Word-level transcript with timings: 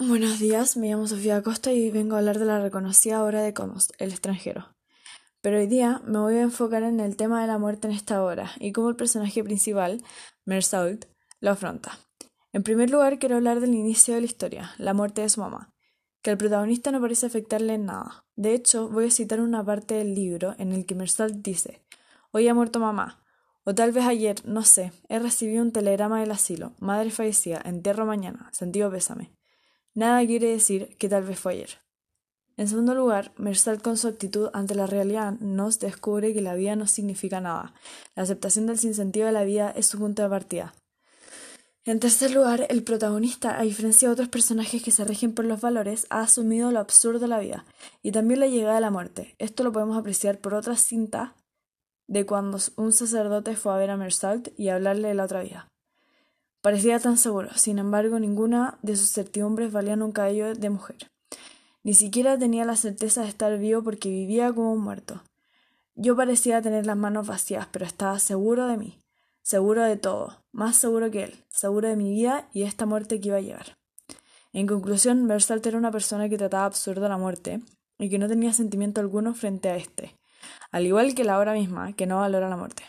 Buenos 0.00 0.38
días, 0.38 0.76
me 0.76 0.88
llamo 0.88 1.08
Sofía 1.08 1.42
Costa 1.42 1.72
y 1.72 1.90
vengo 1.90 2.14
a 2.14 2.20
hablar 2.20 2.38
de 2.38 2.44
la 2.44 2.60
reconocida 2.60 3.24
obra 3.24 3.42
de 3.42 3.52
Comos, 3.52 3.90
El 3.98 4.10
extranjero. 4.10 4.76
Pero 5.40 5.58
hoy 5.58 5.66
día 5.66 6.00
me 6.06 6.20
voy 6.20 6.36
a 6.36 6.42
enfocar 6.42 6.84
en 6.84 7.00
el 7.00 7.16
tema 7.16 7.40
de 7.40 7.48
la 7.48 7.58
muerte 7.58 7.88
en 7.88 7.94
esta 7.94 8.22
obra 8.22 8.52
y 8.60 8.70
cómo 8.70 8.90
el 8.90 8.94
personaje 8.94 9.42
principal, 9.42 10.00
Mersault, 10.44 11.06
lo 11.40 11.50
afronta. 11.50 11.98
En 12.52 12.62
primer 12.62 12.90
lugar, 12.90 13.18
quiero 13.18 13.34
hablar 13.34 13.58
del 13.58 13.74
inicio 13.74 14.14
de 14.14 14.20
la 14.20 14.26
historia, 14.26 14.70
la 14.78 14.94
muerte 14.94 15.22
de 15.22 15.30
su 15.30 15.40
mamá, 15.40 15.74
que 16.22 16.30
al 16.30 16.38
protagonista 16.38 16.92
no 16.92 17.00
parece 17.00 17.26
afectarle 17.26 17.74
en 17.74 17.86
nada. 17.86 18.24
De 18.36 18.54
hecho, 18.54 18.88
voy 18.88 19.06
a 19.06 19.10
citar 19.10 19.40
una 19.40 19.64
parte 19.64 19.94
del 19.94 20.14
libro 20.14 20.54
en 20.58 20.70
el 20.72 20.86
que 20.86 20.94
Mersault 20.94 21.34
dice: 21.38 21.84
Hoy 22.30 22.46
ha 22.46 22.54
muerto 22.54 22.78
mamá, 22.78 23.24
o 23.64 23.74
tal 23.74 23.90
vez 23.90 24.04
ayer, 24.04 24.36
no 24.44 24.62
sé, 24.62 24.92
he 25.08 25.18
recibido 25.18 25.60
un 25.60 25.72
telegrama 25.72 26.20
del 26.20 26.30
asilo, 26.30 26.74
madre 26.78 27.10
fallecida, 27.10 27.60
entierro 27.64 28.06
mañana, 28.06 28.48
sentido 28.52 28.92
pésame. 28.92 29.37
Nada 29.98 30.24
quiere 30.24 30.52
decir 30.52 30.96
que 30.96 31.08
tal 31.08 31.24
vez 31.24 31.40
fue 31.40 31.54
ayer. 31.54 31.70
En 32.56 32.68
segundo 32.68 32.94
lugar, 32.94 33.32
Mersal 33.36 33.82
con 33.82 33.96
su 33.96 34.06
actitud 34.06 34.48
ante 34.52 34.76
la 34.76 34.86
realidad 34.86 35.32
nos 35.40 35.80
descubre 35.80 36.32
que 36.32 36.40
la 36.40 36.54
vida 36.54 36.76
no 36.76 36.86
significa 36.86 37.40
nada. 37.40 37.74
La 38.14 38.22
aceptación 38.22 38.66
del 38.66 38.78
sinsentido 38.78 39.26
de 39.26 39.32
la 39.32 39.42
vida 39.42 39.72
es 39.74 39.88
su 39.88 39.98
punto 39.98 40.22
de 40.22 40.28
partida. 40.28 40.72
En 41.84 41.98
tercer 41.98 42.30
lugar, 42.30 42.64
el 42.70 42.84
protagonista, 42.84 43.58
a 43.58 43.62
diferencia 43.62 44.06
de 44.06 44.12
otros 44.12 44.28
personajes 44.28 44.84
que 44.84 44.92
se 44.92 45.04
rigen 45.04 45.34
por 45.34 45.46
los 45.46 45.60
valores, 45.60 46.06
ha 46.10 46.20
asumido 46.20 46.70
lo 46.70 46.78
absurdo 46.78 47.18
de 47.18 47.26
la 47.26 47.40
vida 47.40 47.64
y 48.00 48.12
también 48.12 48.38
la 48.38 48.46
llegada 48.46 48.76
de 48.76 48.82
la 48.82 48.92
muerte. 48.92 49.34
Esto 49.38 49.64
lo 49.64 49.72
podemos 49.72 49.98
apreciar 49.98 50.38
por 50.38 50.54
otra 50.54 50.76
cinta 50.76 51.34
de 52.06 52.24
cuando 52.24 52.58
un 52.76 52.92
sacerdote 52.92 53.56
fue 53.56 53.74
a 53.74 53.78
ver 53.78 53.90
a 53.90 53.96
Mersalt 53.96 54.50
y 54.56 54.68
hablarle 54.68 55.08
de 55.08 55.14
la 55.14 55.24
otra 55.24 55.42
vida. 55.42 55.66
Parecía 56.60 56.98
tan 56.98 57.16
seguro, 57.16 57.50
sin 57.54 57.78
embargo, 57.78 58.18
ninguna 58.18 58.78
de 58.82 58.96
sus 58.96 59.12
certidumbres 59.12 59.72
valía 59.72 59.94
un 59.94 60.12
cabello 60.12 60.54
de 60.54 60.70
mujer. 60.70 61.10
Ni 61.84 61.94
siquiera 61.94 62.36
tenía 62.36 62.64
la 62.64 62.74
certeza 62.74 63.22
de 63.22 63.28
estar 63.28 63.56
vivo 63.58 63.82
porque 63.82 64.08
vivía 64.08 64.52
como 64.52 64.72
un 64.72 64.82
muerto. 64.82 65.22
Yo 65.94 66.16
parecía 66.16 66.60
tener 66.60 66.84
las 66.84 66.96
manos 66.96 67.26
vacías, 67.26 67.68
pero 67.70 67.84
estaba 67.84 68.18
seguro 68.18 68.66
de 68.66 68.76
mí, 68.76 68.98
seguro 69.42 69.82
de 69.82 69.96
todo, 69.96 70.42
más 70.52 70.76
seguro 70.76 71.10
que 71.10 71.24
él, 71.24 71.44
seguro 71.48 71.88
de 71.88 71.96
mi 71.96 72.10
vida 72.10 72.48
y 72.52 72.64
esta 72.64 72.86
muerte 72.86 73.20
que 73.20 73.28
iba 73.28 73.38
a 73.38 73.40
llegar. 73.40 73.78
En 74.52 74.66
conclusión, 74.66 75.28
Versalt 75.28 75.64
era 75.66 75.78
una 75.78 75.92
persona 75.92 76.28
que 76.28 76.38
trataba 76.38 76.64
absurda 76.64 77.08
la 77.08 77.18
muerte 77.18 77.60
y 77.98 78.08
que 78.10 78.18
no 78.18 78.28
tenía 78.28 78.52
sentimiento 78.52 79.00
alguno 79.00 79.34
frente 79.34 79.68
a 79.68 79.76
éste, 79.76 80.16
al 80.72 80.86
igual 80.86 81.14
que 81.14 81.24
la 81.24 81.38
obra 81.38 81.52
misma, 81.52 81.92
que 81.92 82.06
no 82.06 82.18
valora 82.18 82.48
la 82.48 82.56
muerte. 82.56 82.82